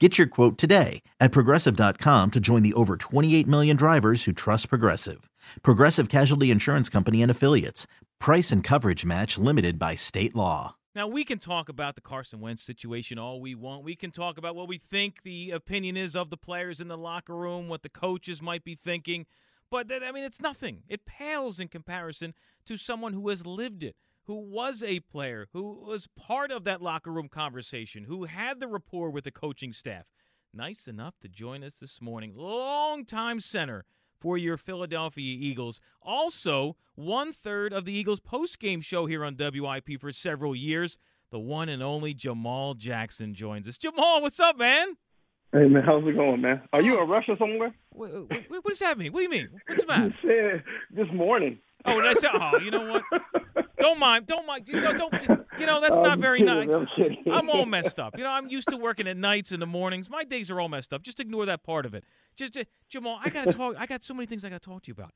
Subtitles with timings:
[0.00, 4.68] Get your quote today at progressive.com to join the over 28 million drivers who trust
[4.68, 5.30] Progressive.
[5.62, 7.86] Progressive Casualty Insurance Company and Affiliates.
[8.18, 10.74] Price and coverage match limited by state law.
[10.96, 13.84] Now, we can talk about the Carson Wentz situation all we want.
[13.84, 16.98] We can talk about what we think the opinion is of the players in the
[16.98, 19.26] locker room, what the coaches might be thinking.
[19.70, 20.82] But, I mean, it's nothing.
[20.88, 22.34] It pales in comparison
[22.66, 23.94] to someone who has lived it
[24.26, 28.68] who was a player, who was part of that locker room conversation, who had the
[28.68, 30.04] rapport with the coaching staff.
[30.52, 32.32] Nice enough to join us this morning.
[32.36, 33.84] Longtime center
[34.20, 35.80] for your Philadelphia Eagles.
[36.00, 40.96] Also, one third of the Eagles post-game show here on WIP for several years.
[41.30, 43.76] The one and only Jamaal Jackson joins us.
[43.76, 44.96] Jamaal, what's up, man?
[45.52, 46.62] Hey man, how's it going, man?
[46.72, 47.02] Are you oh.
[47.02, 47.74] in Russia somewhere?
[47.90, 49.12] What, what, what does that mean?
[49.12, 49.48] What do you mean?
[49.66, 49.86] What's the
[50.22, 50.64] matter?
[50.90, 51.58] This morning.
[51.86, 53.02] Oh, and I said, oh, you know what?
[53.78, 54.68] Don't mind, don't mind.
[54.68, 55.12] You know, don't.
[55.58, 56.88] You know, that's I'm not very kidding, nice.
[57.26, 57.32] I'm.
[57.32, 58.16] I'm all messed up.
[58.16, 60.08] You know, I'm used to working at nights and the mornings.
[60.08, 61.02] My days are all messed up.
[61.02, 62.02] Just ignore that part of it.
[62.34, 63.76] Just uh, Jamaal, I gotta talk.
[63.78, 65.12] I got so many things I gotta talk to you about.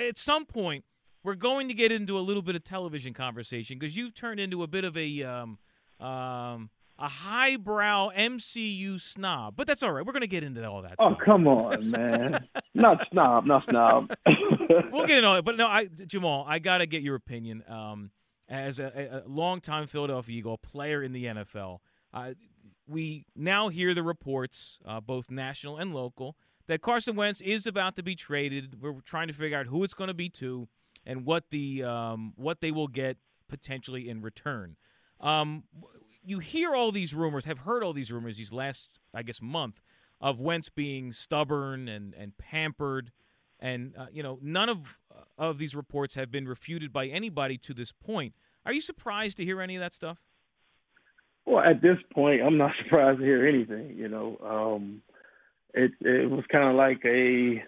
[0.00, 0.84] At some point,
[1.22, 4.62] we're going to get into a little bit of television conversation because you've turned into
[4.62, 5.58] a bit of a um,
[6.00, 9.54] um, a highbrow MCU snob.
[9.56, 10.04] But that's all right.
[10.04, 10.96] We're gonna get into all that.
[10.98, 11.18] Oh stuff.
[11.24, 12.48] come on, man!
[12.74, 14.10] not snob, not snob.
[14.68, 15.44] we'll get into it.
[15.44, 17.62] But no, I, Jamaal, I got to get your opinion.
[17.68, 18.10] Um,
[18.48, 21.78] as a, a longtime Philadelphia Eagle, player in the NFL,
[22.14, 22.32] uh,
[22.86, 26.36] we now hear the reports, uh, both national and local,
[26.66, 28.80] that Carson Wentz is about to be traded.
[28.80, 30.68] We're trying to figure out who it's going to be to,
[31.04, 33.16] and what the um, what they will get
[33.48, 34.76] potentially in return.
[35.20, 35.64] Um,
[36.22, 39.80] you hear all these rumors, have heard all these rumors these last, I guess, month
[40.20, 43.12] of Wentz being stubborn and and pampered
[43.60, 47.58] and uh, you know none of uh, of these reports have been refuted by anybody
[47.58, 48.34] to this point.
[48.64, 50.18] Are you surprised to hear any of that stuff?
[51.48, 53.94] well, at this point, I'm not surprised to hear anything.
[53.96, 55.02] You know, um,
[55.74, 57.62] it it was kind of like a,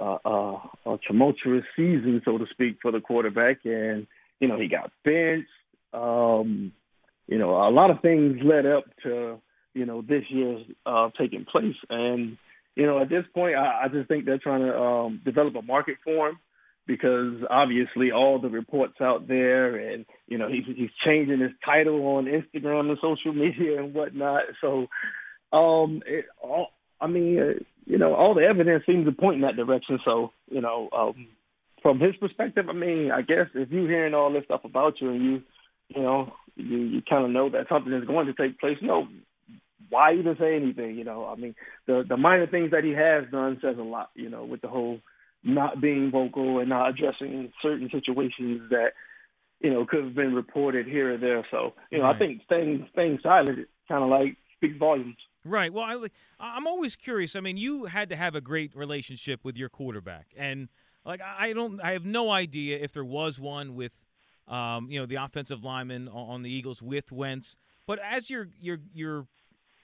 [0.00, 4.06] uh, uh, a tumultuous season, so to speak, for the quarterback, and
[4.40, 5.48] you know he got benched.
[5.94, 6.72] Um,
[7.26, 9.40] you know, a lot of things led up to
[9.74, 12.36] you know this year's uh, taking place, and
[12.76, 15.62] you know at this point, I, I just think they're trying to um, develop a
[15.62, 16.38] market for him
[16.86, 22.00] because obviously all the reports out there, and you know he's he's changing his title
[22.06, 24.42] on Instagram and social media and whatnot.
[24.60, 24.86] So,
[25.56, 26.68] um, it all
[27.02, 29.98] I mean, uh, you know, all the evidence seems to point in that direction.
[30.04, 31.26] So, you know, um,
[31.82, 35.10] from his perspective, I mean, I guess if you're hearing all this stuff about you
[35.10, 35.42] and you,
[35.88, 38.76] you know, you you kind of know that something is going to take place.
[38.80, 39.08] You know,
[39.92, 40.96] why even say anything?
[40.96, 41.54] You know, I mean,
[41.86, 44.10] the the minor things that he has done says a lot.
[44.14, 45.00] You know, with the whole
[45.44, 48.92] not being vocal and not addressing certain situations that
[49.60, 51.46] you know could have been reported here or there.
[51.50, 52.16] So, you know, Right.
[52.16, 55.16] I think staying staying silent kind of like speaks volumes.
[55.44, 55.72] Right.
[55.72, 57.34] Well, I, like- I'm always curious.
[57.34, 60.68] I mean, you had to have a great relationship with your quarterback, and
[61.04, 63.92] like I don't, I have no idea if there was one with,
[64.46, 67.58] um, you know, the offensive lineman on on the Eagles with Wentz.
[67.88, 69.26] But as you're you're you're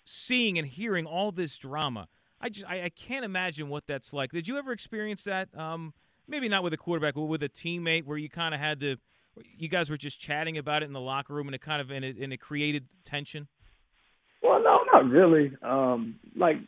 [0.09, 2.09] seeing and hearing all this drama,
[2.41, 4.33] I just I, I can't imagine what that's like.
[4.33, 5.49] Did you ever experience that?
[5.57, 5.93] Um,
[6.27, 8.97] maybe not with a quarterback, but with a teammate, where you kind of had to,
[9.57, 11.91] you guys were just chatting about it in the locker room, and it kind of
[11.91, 13.49] and it, and it created tension.
[14.43, 15.53] Well, no, not really.
[15.63, 16.59] Um, like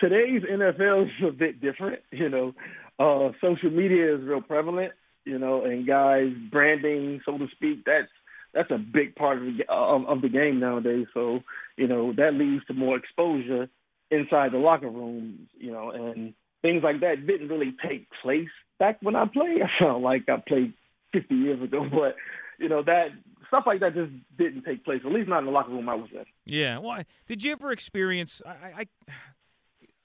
[0.00, 2.00] today's NFL is a bit different.
[2.12, 2.54] You know,
[2.98, 4.92] uh, social media is real prevalent.
[5.24, 8.10] You know, and guys branding, so to speak, that's
[8.52, 11.06] that's a big part of the of, of the game nowadays.
[11.12, 11.40] So
[11.76, 13.68] you know that leads to more exposure
[14.10, 15.48] inside the locker rooms.
[15.58, 18.48] You know, and things like that didn't really take place
[18.78, 19.62] back when I played.
[19.62, 20.74] I felt like I played
[21.12, 22.16] 50 years ago, but
[22.58, 23.08] you know that
[23.48, 25.02] stuff like that just didn't take place.
[25.04, 26.24] At least not in the locker room I was in.
[26.44, 26.78] Yeah.
[26.78, 28.42] Well, did you ever experience?
[28.46, 28.86] I, I,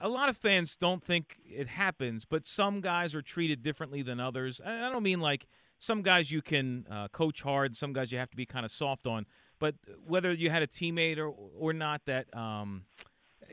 [0.01, 4.19] a lot of fans don't think it happens, but some guys are treated differently than
[4.19, 4.61] others.
[4.63, 8.17] And I don't mean like some guys you can uh, coach hard, some guys you
[8.17, 9.25] have to be kind of soft on.
[9.59, 9.75] But
[10.07, 12.83] whether you had a teammate or or not that um,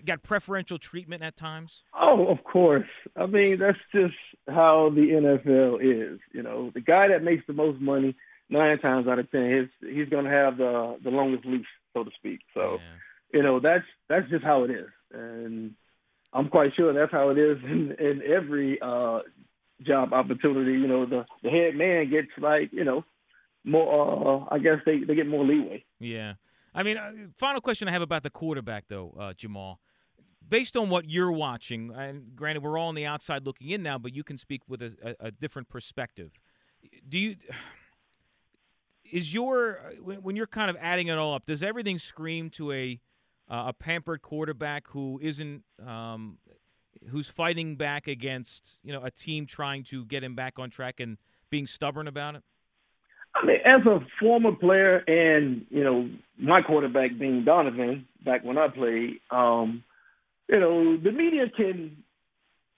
[0.05, 1.83] got preferential treatment at times.
[1.99, 2.89] Oh, of course.
[3.17, 4.15] I mean, that's just
[4.49, 6.21] how the NFL is.
[6.33, 8.17] You know, the guy that makes the most money
[8.49, 12.05] nine times out of ten, he's he's going to have the the longest leash, so
[12.05, 12.41] to speak.
[12.55, 13.39] So, yeah.
[13.39, 15.75] you know, that's that's just how it is, and
[16.33, 19.21] I'm quite sure that's how it is in, in every uh,
[19.83, 20.73] job opportunity.
[20.73, 23.05] You know, the the head man gets like you know
[23.67, 24.47] more.
[24.51, 25.85] Uh, I guess they they get more leeway.
[25.99, 26.35] Yeah.
[26.75, 29.77] I mean, uh, final question I have about the quarterback, though, uh, Jamaal.
[30.47, 33.99] Based on what you're watching, and granted, we're all on the outside looking in now,
[33.99, 36.33] but you can speak with a, a, a different perspective.
[37.09, 37.37] Do you?
[39.13, 41.47] Is your when you're kind of adding it all up?
[41.47, 43.01] Does everything scream to a
[43.49, 46.39] uh, a pampered quarterback who isn't um,
[47.11, 50.99] who's fighting back against you know a team trying to get him back on track
[50.99, 51.19] and
[51.51, 52.43] being stubborn about it?
[53.43, 58.59] I mean, as a former player, and you know, my quarterback being Donovan back when
[58.59, 59.85] I played, um,
[60.49, 61.97] you know, the media can,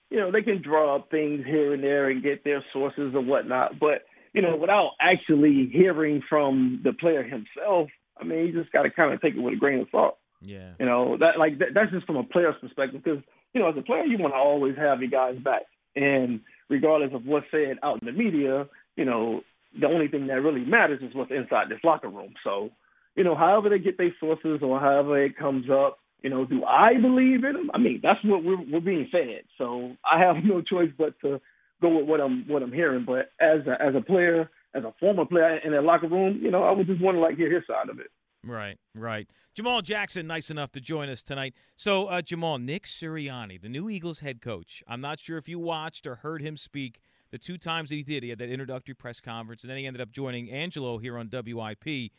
[0.09, 3.21] you know, they can draw up things here and there and get their sources or
[3.21, 4.03] whatnot, but
[4.33, 7.89] you know, without actually hearing from the player himself,
[8.19, 10.17] I mean, you just got to kind of take it with a grain of salt.
[10.41, 10.73] Yeah.
[10.79, 13.23] You know, that like that, that's just from a player's perspective because
[13.53, 15.63] you know, as a player, you want to always have your guys back,
[15.95, 19.41] and regardless of what's said out in the media, you know,
[19.77, 22.33] the only thing that really matters is what's inside this locker room.
[22.43, 22.69] So,
[23.15, 26.63] you know, however they get their sources or however it comes up, you know, do
[26.63, 27.71] I believe in them?
[27.73, 29.43] I mean, that's what we're we're being fed.
[29.57, 31.39] So I have no choice but to
[31.81, 33.05] go with what I'm what I'm hearing.
[33.05, 36.51] But as a, as a player, as a former player in that locker room, you
[36.51, 38.07] know, I would just want to like hear his side of it.
[38.45, 39.27] Right, right.
[39.57, 41.53] Jamaal Jackson, nice enough to join us tonight.
[41.75, 44.81] So, uh, Jamaal, Nick Sirianni, the new Eagles head coach.
[44.87, 48.03] I'm not sure if you watched or heard him speak the two times that he
[48.03, 48.23] did.
[48.23, 51.29] He had that introductory press conference, and then he ended up joining Angelo here on
[51.31, 52.11] WIP.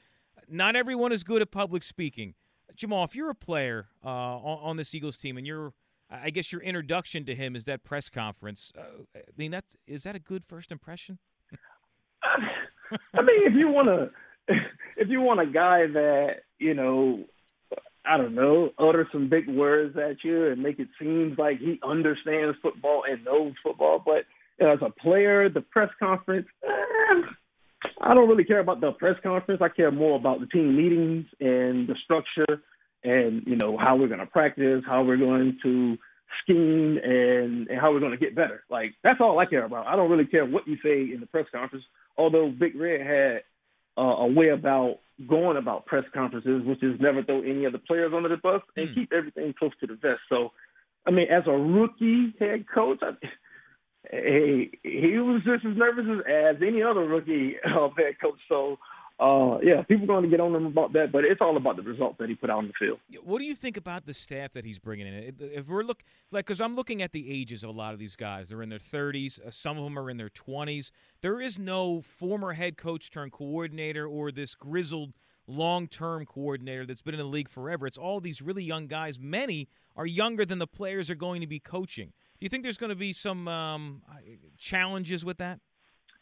[0.49, 2.35] Not everyone is good at public speaking.
[2.77, 5.73] Jamaal, if you're a player uh, on, on, this Eagles team, and you're,
[6.11, 8.73] I guess your introduction to him is that press conference.
[8.79, 8.83] Uh,
[9.17, 11.19] I mean, that's is that a good first impression?
[12.23, 14.55] I mean, if you want to,
[14.97, 17.25] if you want a guy that you know,
[18.05, 21.81] I don't know, utter some big words at you and make it seem like he
[21.83, 24.25] understands football and knows football, but
[24.61, 26.47] as a player, the press conference.
[26.67, 27.23] Eh,
[28.01, 29.61] I don't really care about the press conference.
[29.63, 32.63] I care more about the team meetings and the structure
[33.03, 35.97] and, you know, how we're going to practice, how we're going to
[36.43, 38.63] scheme and, and how we're going to get better.
[38.69, 39.87] Like, that's all I care about.
[39.87, 41.85] I don't really care what you say in the press conference,
[42.17, 43.43] although Big Red had
[43.99, 47.79] uh, a way about going about press conferences, which is never throw any of the
[47.79, 48.95] players under the bus and mm.
[48.95, 50.21] keep everything close to the vest.
[50.29, 50.53] So,
[51.07, 53.13] I mean, as a rookie head coach, I,
[54.11, 58.39] he he was just as nervous as, as any other rookie uh, head coach.
[58.49, 58.79] So,
[59.19, 61.77] uh, yeah, people are going to get on him about that, but it's all about
[61.77, 62.99] the results that he put out on the field.
[63.23, 65.35] What do you think about the staff that he's bringing in?
[65.39, 68.17] If we're look like, because I'm looking at the ages of a lot of these
[68.17, 69.39] guys, they're in their 30s.
[69.39, 70.91] Uh, some of them are in their 20s.
[71.21, 75.13] There is no former head coach turned coordinator or this grizzled
[75.47, 77.87] long-term coordinator that's been in the league forever.
[77.87, 79.19] It's all these really young guys.
[79.19, 82.13] Many are younger than the players are going to be coaching.
[82.41, 84.03] Do you think there's going to be some um,
[84.57, 85.61] challenges with that?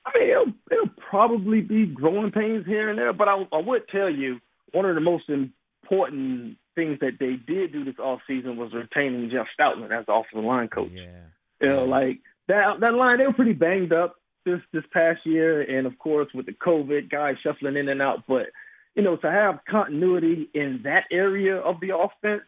[0.04, 3.88] I mean, it'll, it'll probably be growing pains here and there, but I, I would
[3.88, 4.40] tell you
[4.72, 9.30] one of the most important things that they did do this off season was retaining
[9.30, 10.90] Jeff Stoutland as the offensive line coach.
[10.92, 11.20] Yeah.
[11.60, 15.62] You know, like that that line, they were pretty banged up this this past year,
[15.62, 18.25] and of course with the COVID guys shuffling in and out.
[18.26, 18.46] But
[18.94, 22.42] you know, to have continuity in that area of the offense,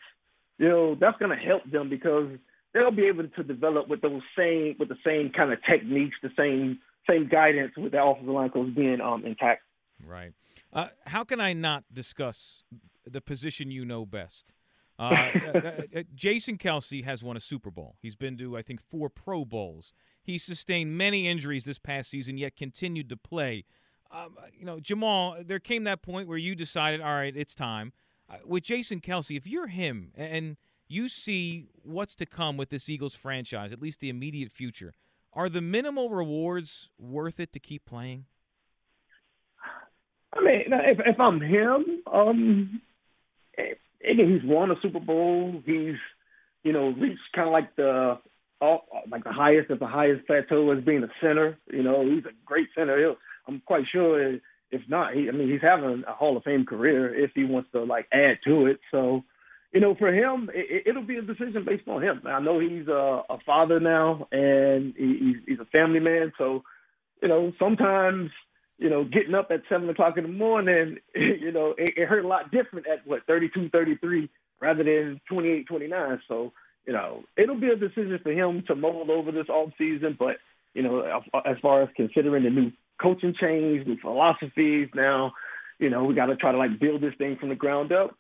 [0.59, 2.29] you know, that's going to help them because
[2.75, 6.31] they'll be able to develop with those same with the same kind of techniques, the
[6.37, 9.63] same same guidance with the offensive line coach being um, intact.
[10.05, 10.33] Right.
[10.73, 12.63] Uh, how can I not discuss
[13.07, 14.53] the position you know best?
[14.99, 15.03] Uh,
[15.55, 17.97] uh, uh, uh, Jason Kelce has won a Super Bowl.
[18.01, 19.93] He's been to, I think, four Pro Bowls.
[20.23, 23.65] He sustained many injuries this past season, yet continued to play.
[24.13, 27.93] Um, you know, Jamaal, there came that point where you decided, all right, it's time.
[28.29, 30.57] Uh, with Jason Kelce, if you're him and
[30.91, 34.95] you see what's to come with this Eagles franchise, at least the immediate future,
[35.33, 38.27] are the minimal rewards worth it to keep playing?
[40.33, 42.81] I mean, if, if I'm him, um,
[44.01, 45.63] he's won a Super Bowl.
[45.65, 45.97] He's,
[46.63, 48.19] you know, reached kind of like the
[49.11, 51.59] like the highest of the highest plateau as being a center.
[51.73, 52.99] You know, he's a great center.
[52.99, 53.17] He'll,
[53.49, 54.39] I'm quite sure
[54.71, 57.71] if not, he, I mean, he's having a Hall of Fame career if he wants
[57.73, 58.79] to like add to it.
[58.91, 59.25] So,
[59.73, 62.23] you know, for him, it, it'll be a decision based on him.
[62.27, 66.33] I know he's a, a father now, and he's, he's a family man.
[66.39, 66.65] So,
[67.23, 68.31] you know, sometimes,
[68.79, 72.25] you know, getting up at seven o'clock in the morning, you know, it, it hurt
[72.25, 74.29] a lot different at what 32, 33
[74.61, 76.21] rather than 28, 29.
[76.27, 76.53] So,
[76.87, 80.17] you know, it'll be a decision for him to mold over this off season.
[80.19, 80.37] But,
[80.75, 85.33] you know, as far as considering the new coaching change, new philosophies now,
[85.79, 88.17] you know, we got to try to like build this thing from the ground up.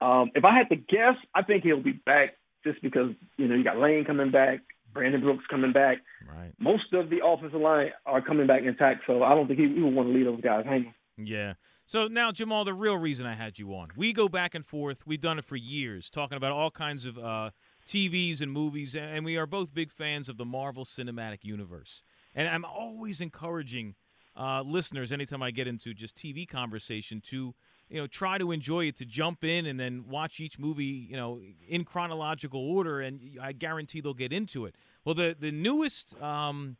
[0.00, 3.54] Um, if I had to guess, I think he'll be back just because you know
[3.54, 4.60] you got Lane coming back,
[4.92, 5.98] Brandon Brooks coming back.
[6.28, 6.52] Right.
[6.58, 9.82] Most of the offensive line are coming back intact, so I don't think he, he
[9.82, 10.94] would want to leave those guys hanging.
[11.16, 11.54] Yeah.
[11.86, 15.06] So now, Jamaal, the real reason I had you on, we go back and forth.
[15.06, 17.50] We've done it for years, talking about all kinds of uh,
[17.86, 22.04] TVs and movies, and we are both big fans of the Marvel Cinematic Universe.
[22.32, 23.96] And I'm always encouraging
[24.36, 27.54] uh, listeners, anytime I get into just TV conversation, to
[27.90, 31.16] you know try to enjoy it to jump in and then watch each movie you
[31.16, 36.20] know in chronological order and i guarantee they'll get into it well the the newest
[36.22, 36.76] um,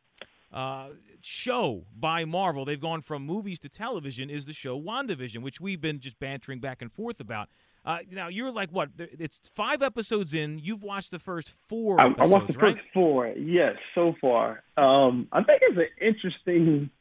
[0.51, 0.87] uh,
[1.21, 5.81] show by marvel they've gone from movies to television is the show wandavision which we've
[5.81, 7.49] been just bantering back and forth about
[7.83, 8.89] uh, now you're like what?
[8.97, 10.59] It's five episodes in.
[10.59, 11.99] You've watched the first four.
[11.99, 12.75] I, episodes, I watched the right?
[12.75, 13.27] first four.
[13.29, 14.61] Yes, so far.
[14.77, 16.91] Um, I think it's an interesting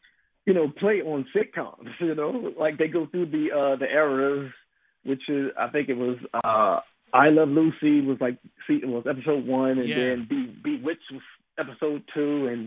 [0.50, 1.88] you know, play on sitcoms.
[2.00, 4.50] You know, like they go through the uh the eras,
[5.04, 6.80] which is I think it was uh
[7.12, 9.96] I Love Lucy was like see it was episode one, and Yeah.
[10.00, 11.22] then Be Bewitched was
[11.62, 12.62] episode two, and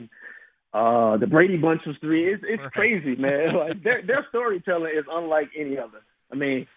[0.73, 2.23] uh the Brady Bunch was three.
[2.33, 2.71] It's it's Right.
[2.79, 3.55] crazy, man.
[3.63, 6.01] like their their storytelling is unlike any other.
[6.31, 6.67] I mean.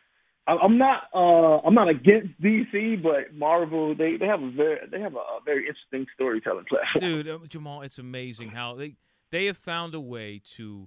[0.49, 0.99] I'm not.
[1.13, 5.25] Uh, I'm not against DC, but Marvel they, they have a very they have a,
[5.45, 7.03] very interesting storytelling platform.
[7.05, 8.91] dude uh, jamaal it's amazing how they
[9.33, 10.87] they have found a way to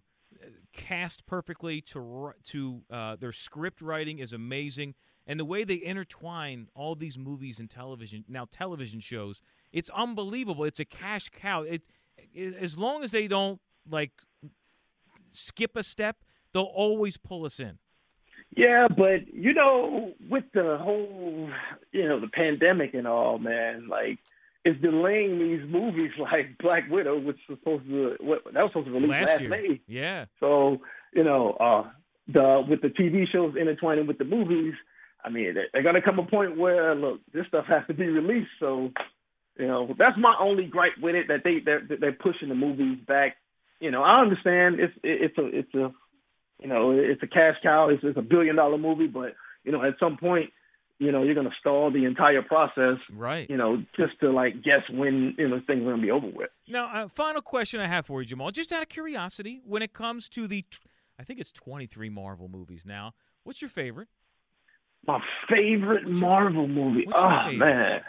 [0.74, 4.96] cast perfectly to to uh, their script writing is amazing.
[5.28, 9.42] And the way they intertwine all these movies and television now television shows
[9.72, 10.64] it's unbelievable.
[10.64, 11.64] It's a cash cow.
[11.64, 11.84] It,
[12.34, 14.12] it as long as they don't like
[15.32, 16.18] skip a step
[16.54, 17.78] they'll always pull us in.
[18.56, 21.50] Yeah, but you know, with the whole,
[21.92, 24.20] you know, the pandemic and all, man, like
[24.70, 28.88] it's delaying these movies like Black Widow, which was supposed to what that was supposed
[28.88, 29.82] to release last last, year May.
[29.88, 30.78] yeah So
[31.14, 31.90] you know, uh,
[32.28, 34.74] the with the TV shows intertwining with the movies,
[35.24, 38.08] I mean, they're, they're gonna come a point where look, this stuff has to be
[38.08, 38.52] released.
[38.60, 38.92] So
[39.58, 43.00] you know, that's my only gripe with it that they they're they're pushing the movies
[43.08, 43.38] back.
[43.80, 45.92] You know, I understand it's it's a it's a
[46.62, 47.88] you know, it's a cash cow.
[47.90, 50.52] It's, it's a billion dollar movie, but you know, at some point,
[51.00, 52.98] you know, you're going to stall the entire process.
[53.12, 56.12] right You know, just to like guess when you know things are going to be
[56.12, 56.50] over with.
[56.68, 59.94] Now, uh, final question I have for you, Jamaal, just out of curiosity, when it
[59.94, 60.78] comes to the, t-
[61.20, 63.14] I think it's 23 Marvel movies now.
[63.44, 64.10] What's your favorite?
[65.08, 67.08] My favorite your- Marvel movie.
[67.14, 67.58] Oh favorite?
[67.58, 68.02] man.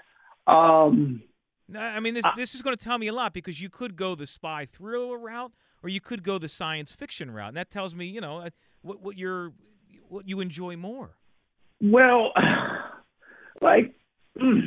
[0.47, 1.23] Um.
[1.69, 3.95] Now, I mean, this this is going to tell me a lot because you could
[3.95, 5.53] go the spy thriller route,
[5.85, 8.51] or you could go the science fiction route, and that tells me, you know, uh,
[8.83, 9.53] what what you're
[10.09, 11.17] what you enjoy more.
[11.83, 12.33] Well,
[13.61, 13.95] like
[14.41, 14.61] mm,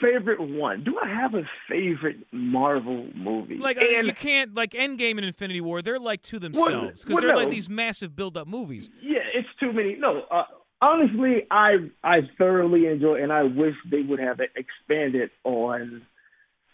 [0.00, 0.84] favorite one.
[0.84, 3.58] Do I have a favorite Marvel movie?
[3.58, 7.14] Like uh, and you can't like Endgame and Infinity War, they're like to themselves because
[7.14, 8.90] well, they're like these massive build up movies.
[9.02, 9.96] Yeah, it's too many.
[9.96, 10.44] No, uh,
[10.80, 16.02] honestly, I I thoroughly enjoy, and I wish they would have expanded on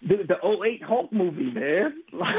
[0.02, 2.02] the the 08 Hulk movie, man.
[2.12, 2.36] Like,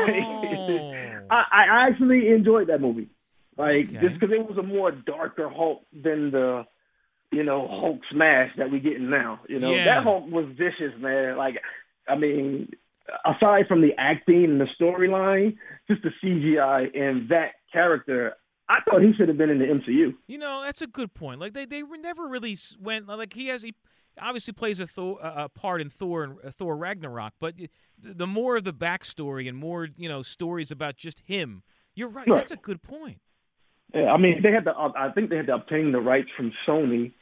[1.32, 1.36] Oh.
[1.36, 3.10] I, I actually enjoyed that movie,
[3.58, 4.00] like Okay.
[4.02, 6.66] just because it was a more darker Hulk than the
[7.32, 9.40] you know Hulk smash that we're getting now.
[9.48, 9.86] You know Yeah.
[9.86, 11.38] that Hulk was vicious, man.
[11.38, 11.62] Like,
[12.08, 12.72] I mean.
[13.26, 15.58] Aside from the acting and the storyline,
[15.90, 18.36] just the CGI and that character,
[18.70, 20.14] I thought he should have been in the MCU.
[20.28, 21.40] You know, that's a good point.
[21.40, 23.74] Like they they never really went like he has he
[24.22, 27.68] obviously plays a Thor a part in Thor and uh, Thor Ragnarok, but the
[27.98, 31.64] the more of the backstory and more you know stories about just him.
[31.96, 32.28] You're right.
[32.28, 32.38] Right.
[32.38, 33.18] That's a good point.
[33.92, 34.78] Yeah, I mean, they had to.
[34.78, 37.14] uh, I think they had to obtain the rights from Sony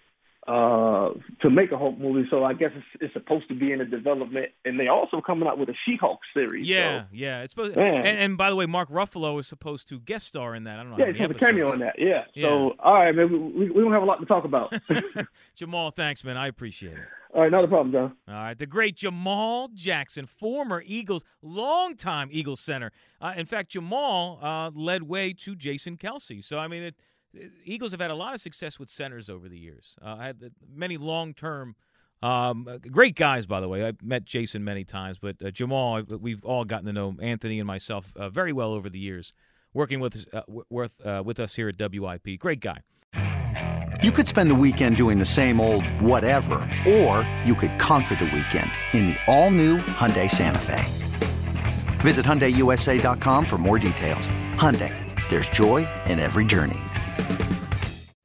[0.47, 1.09] uh,
[1.41, 2.25] to make a Hulk movie.
[2.29, 5.47] So I guess it's, it's supposed to be in a development, and they also coming
[5.47, 6.65] out with a She-Hulk series.
[6.67, 7.41] Yeah, so, yeah.
[7.41, 7.75] It's supposed.
[7.75, 8.05] Man.
[8.05, 10.79] And, and by the way, Mark Ruffalo is supposed to guest star in that.
[10.79, 10.99] I don't know.
[10.99, 11.95] yeah, it's many cameo in that.
[11.97, 12.23] Yeah.
[12.33, 12.47] Yeah.
[12.47, 14.71] So all right, man, we, we, don't have a lot to talk about.
[15.57, 16.37] Jamaal, thanks, man.
[16.37, 16.99] I appreciate it.
[17.35, 18.15] all right, not a problem, John.
[18.29, 22.91] All right, the great Jamaal Jackson, former Eagles, longtime Eagles center.
[23.19, 26.43] Uh, in fact, Jamaal uh, led way to Jason Kelce.
[26.43, 26.95] So I mean, it-
[27.63, 29.95] Eagles have had a lot of success with centers over the years.
[30.03, 31.75] Uh, I had uh, many long-term,
[32.21, 33.83] um, uh, great guys, by the way.
[33.83, 37.67] I've met Jason many times, but uh, Jamaal, we've all gotten to know Anthony and
[37.67, 39.33] myself uh, very well over the years,
[39.73, 40.91] working with uh, with
[41.23, 42.39] with us here at WIP.
[42.39, 42.81] Great guy.
[44.03, 46.55] You could spend the weekend doing the same old whatever,
[46.87, 50.85] or you could conquer the weekend in the all-new Hyundai Santa Fe.
[52.01, 54.29] Visit HyundaiUSA.com for more details.
[54.53, 54.93] Hyundai,
[55.29, 56.77] there's joy in every journey.